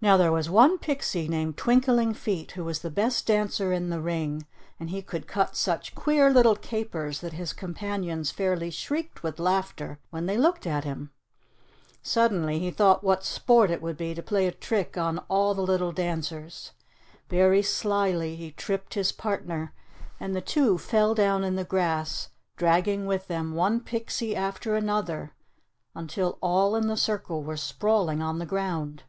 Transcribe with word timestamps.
Now 0.00 0.16
there 0.16 0.32
was 0.32 0.50
one 0.50 0.78
pixie 0.78 1.28
named 1.28 1.56
Twinkling 1.56 2.12
Feet 2.12 2.50
who 2.50 2.64
was 2.64 2.80
the 2.80 2.90
best 2.90 3.28
dancer 3.28 3.72
in 3.72 3.88
the 3.88 4.00
ring, 4.00 4.44
and 4.80 4.90
he 4.90 5.00
could 5.00 5.28
cut 5.28 5.54
such 5.54 5.94
queer 5.94 6.28
little 6.28 6.56
capers 6.56 7.20
that 7.20 7.34
his 7.34 7.52
companions 7.52 8.32
fairly 8.32 8.70
shrieked 8.72 9.22
with 9.22 9.38
laughter 9.38 10.00
when 10.10 10.26
they 10.26 10.36
looked 10.36 10.66
at 10.66 10.82
him. 10.82 11.12
Suddenly 12.02 12.58
he 12.58 12.72
thought 12.72 13.04
what 13.04 13.22
sport 13.24 13.70
it 13.70 13.80
would 13.80 13.96
be 13.96 14.12
to 14.12 14.24
play 14.24 14.48
a 14.48 14.50
trick 14.50 14.98
on 14.98 15.18
all 15.28 15.54
the 15.54 15.62
little 15.62 15.92
dancers. 15.92 16.72
Very 17.28 17.62
slyly 17.62 18.34
he 18.34 18.50
tripped 18.50 18.94
his 18.94 19.12
partner, 19.12 19.72
and 20.18 20.34
the 20.34 20.40
two 20.40 20.78
fell 20.78 21.14
down 21.14 21.44
in 21.44 21.54
the 21.54 21.62
grass, 21.62 22.30
dragging 22.56 23.06
with 23.06 23.28
them 23.28 23.54
one 23.54 23.78
pixie 23.78 24.34
after 24.34 24.74
another 24.74 25.32
until 25.94 26.38
all 26.40 26.74
in 26.74 26.88
the 26.88 26.96
circle 26.96 27.44
were 27.44 27.56
sprawling 27.56 28.20
on 28.20 28.40
the 28.40 28.44
ground. 28.46 29.04